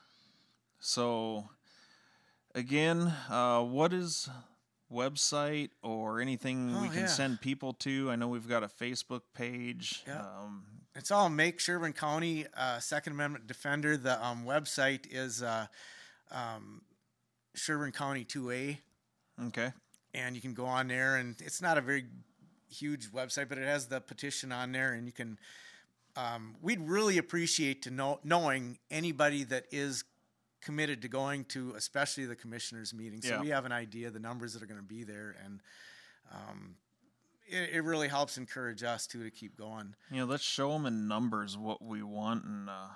[0.78, 1.48] So,
[2.54, 4.28] again, uh, what is
[4.92, 7.06] website or anything we Oh, can yeah.
[7.06, 8.10] send people to?
[8.10, 10.04] I know we've got a Facebook page.
[10.06, 10.20] Yeah.
[10.20, 10.64] Um,
[10.94, 13.96] It's all Make Sherburne County uh, Second Amendment Defender.
[13.98, 15.66] The um, website is uh,
[16.30, 16.82] um,
[17.54, 18.78] Sherburne County 2A,
[19.48, 19.72] okay.
[20.14, 21.16] and you can go on there.
[21.16, 22.06] And it's not a very
[22.70, 25.38] huge website, but it has the petition on there, and you can.
[26.16, 30.04] Um, we'd really appreciate to know knowing anybody that is
[30.62, 33.40] committed to going to, especially the commissioners' meeting, so Yeah.
[33.40, 35.60] we have an idea the numbers that are going to be there, and
[36.32, 36.76] um,
[37.46, 39.94] it, it really helps encourage us too to keep going.
[40.10, 42.88] you know, let's show them in numbers what we want, and uh,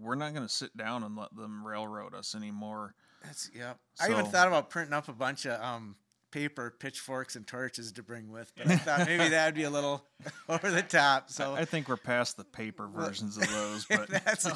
[0.00, 2.94] we're not going to sit down and let them railroad us anymore.
[3.24, 3.78] That's yep.
[4.00, 5.96] I even So- thought about printing up a bunch of um,
[6.30, 10.04] paper, pitchforks, and torches to bring with, but I thought maybe that'd be a little
[10.48, 11.30] over the top.
[11.30, 14.46] So I think we're past the paper versions of those, but that's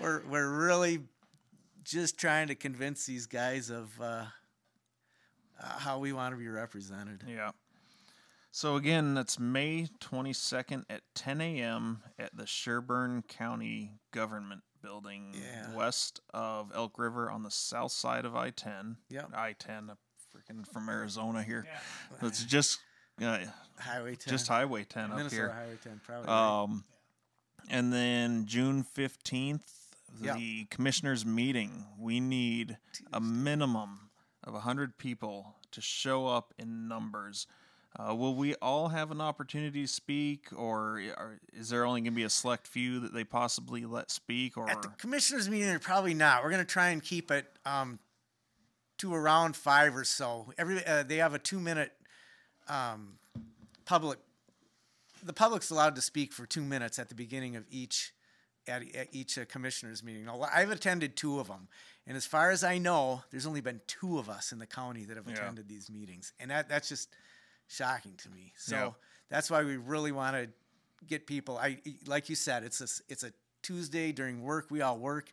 [0.00, 1.00] we're we're really
[1.84, 4.24] just trying to convince these guys of uh,
[5.62, 7.22] uh, how we want to be represented.
[7.26, 7.50] yeah.
[8.52, 12.02] So again, that's May 22nd at 10 a.m.
[12.18, 15.72] at the Sherburne County Government Building, Yeah.
[15.76, 18.96] west of Elk River on the south side of I-10.
[19.08, 19.30] Yep.
[19.36, 19.90] I-10,
[20.50, 21.66] freaking from Arizona here.
[22.22, 22.78] It's just
[23.22, 23.38] uh,
[23.78, 24.30] Highway 10.
[24.30, 25.48] just Highway 10 up Minnesota here.
[25.50, 26.26] Highway 10, probably.
[26.28, 26.62] right.
[26.62, 26.84] Um,
[27.68, 29.62] and then June 15th,
[30.20, 30.34] Yeah.
[30.34, 31.86] the commissioners meeting.
[31.98, 32.78] We need
[33.12, 34.10] a minimum
[34.44, 37.46] of 100 people to show up in numbers.
[37.98, 42.12] Uh, will we all have an opportunity to speak, or are, is there only going
[42.12, 44.56] to be a select few that they possibly let speak?
[44.56, 46.42] Or At the commissioners meeting, they're probably not.
[46.44, 47.98] We're going to try and keep it um,
[49.00, 50.52] to around five or so.
[50.58, 51.92] Every uh, they have a two minute
[52.68, 53.18] um,
[53.84, 54.18] public.
[55.22, 58.12] The public's allowed to speak for two minutes at the beginning of each
[58.68, 60.26] at, at each uh, commissioners meeting.
[60.26, 61.68] Now, I've attended two of them,
[62.06, 65.04] and as far as I know, there's only been two of us in the county
[65.06, 65.34] that have Yeah.
[65.34, 67.08] attended these meetings, and that that's just
[67.68, 68.52] shocking to me.
[68.56, 68.90] So Yeah.
[69.30, 70.50] that's why we really want to
[71.06, 71.56] get people.
[71.58, 73.32] I like you said, it's a it's a
[73.62, 74.66] Tuesday during work.
[74.70, 75.32] We all work.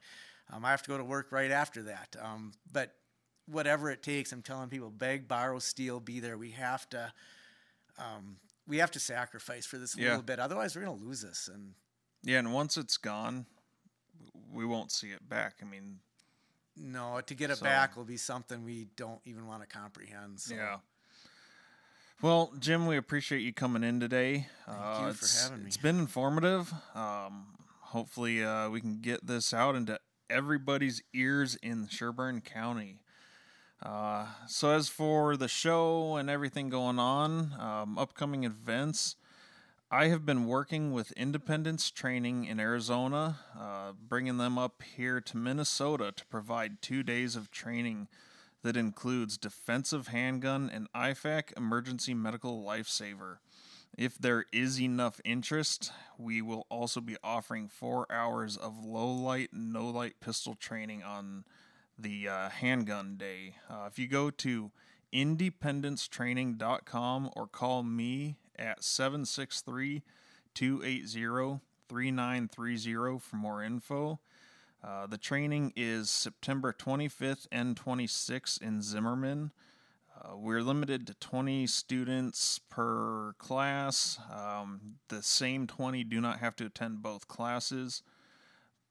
[0.50, 2.16] Um, I have to go to work right after that.
[2.22, 2.96] Um, but
[3.48, 6.38] whatever it takes, I'm telling people, beg, borrow, steal, be there.
[6.38, 7.12] We have to.
[7.98, 8.38] Um,
[8.68, 10.10] we have to sacrifice for this a Yeah.
[10.10, 10.40] little bit.
[10.40, 11.48] Otherwise, we're going to lose this.
[11.48, 11.74] And
[12.22, 13.46] yeah, and once it's gone,
[14.52, 15.56] we won't see it back.
[15.62, 16.00] I mean,
[16.76, 20.42] no, to get it So- back will be something we don't even want to comprehend.
[20.42, 20.54] So.
[20.54, 20.80] Yeah.
[22.22, 24.50] Well, Jim, we appreciate you coming in today.
[24.66, 25.68] Thank uh, you for it's, having me.
[25.68, 26.74] It's been informative.
[26.96, 33.00] Um, hopefully, uh, we can get this out into everybody's ears in Sherburne County.
[33.82, 39.16] Uh, so, as for the show and everything going on, um, upcoming events,
[39.92, 45.38] I have been working with Independence Training in Arizona, uh, bringing them up here to
[45.38, 48.08] Minnesota to provide two days of training
[48.64, 53.38] that includes defensive handgun and IFAK emergency medical lifesaver.
[53.98, 59.52] If there is enough interest, we will also be offering four hours of low light,
[59.54, 61.46] no light pistol training on
[61.98, 63.56] the uh, handgun day.
[63.70, 64.72] Uh, if you go to
[65.14, 70.04] independencetraining.com or call me at 763
[70.54, 74.20] 280 3930 for more info.
[74.84, 79.52] Uh, the training is September 25th and 26th in Zimmerman.
[80.20, 84.20] Uh, we're limited to 20 students per class.
[84.34, 88.04] Um, the same 20 do not have to attend both classes,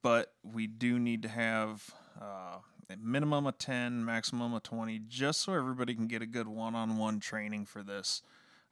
[0.02, 1.90] but we do need to have
[2.20, 2.58] uh,
[3.02, 6.96] minimum of 10, maximum of 20, just so everybody can get a good one on
[6.96, 8.22] one training for this.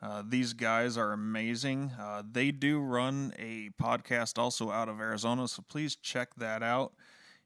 [0.00, 1.90] Uh, these guys are amazing.
[1.98, 6.92] Uh, they do run a podcast also out of Arizona, so please check that out.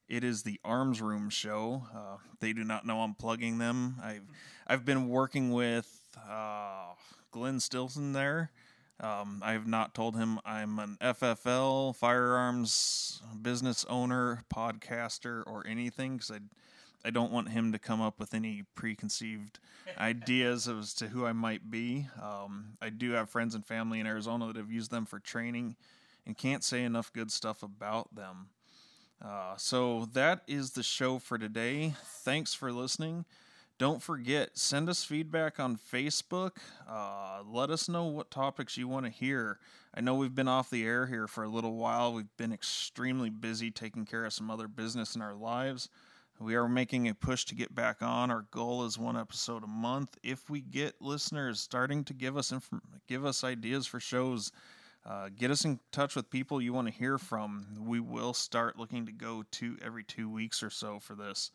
[0.09, 1.85] It is the Arms Room Show.
[1.95, 3.97] Uh, they do not know I'm plugging them.
[4.03, 4.27] I've
[4.67, 6.95] I've been working with uh,
[7.31, 8.51] Glenn Stilson there.
[9.01, 16.17] Um, I have not told him I'm an FFL firearms business owner, podcaster, or anything
[16.17, 16.39] because I
[17.05, 19.61] I don't want him to come up with any preconceived
[19.99, 22.09] ideas as to who I might be.
[22.21, 25.77] Um, I do have friends and family in Arizona that have used them for training
[26.27, 28.49] and can't say enough good stuff about them.
[29.25, 31.95] Uh, so that is the show for today.
[32.05, 33.25] Thanks for listening.
[33.79, 36.57] Don't forget, send us feedback on Facebook.
[36.89, 39.61] Uh, let us know what topics you want to hear.
[39.95, 42.13] I know we've been off the air here for a little while.
[42.13, 45.89] We've been extremely busy taking care of some other business in our lives.
[46.41, 48.33] We are making a push to get back on.
[48.33, 50.17] Our goal is one episode a month.
[50.25, 52.71] If we get listeners starting to give us inf-
[53.07, 54.51] give us ideas for shows,
[55.07, 57.65] uh, get us in touch with people you want to hear from.
[57.79, 61.53] We will start looking to go to every two weeks or so for this.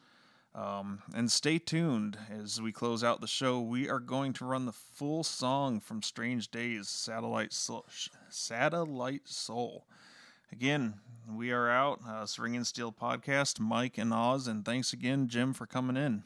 [0.55, 3.59] Um, and stay tuned as we close out the show.
[3.59, 7.87] We are going to run the full song from Strange Days, Satellite Soul.
[8.29, 9.87] Satellite Soul.
[10.51, 10.95] Again,
[11.27, 12.01] we are out.
[12.07, 16.23] Uh, Steel podcast, Mike and Oz, and thanks again, Jim, for coming in.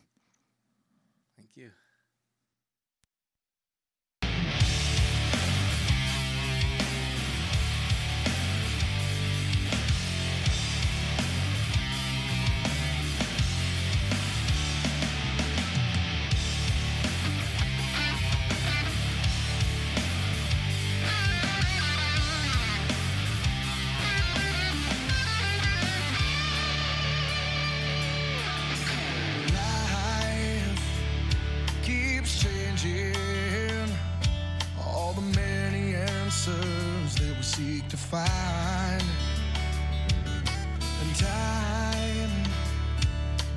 [38.07, 39.03] Find.
[41.01, 42.31] And time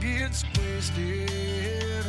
[0.00, 2.04] gets wasted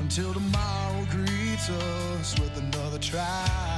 [0.00, 3.75] until tomorrow greets us with another try.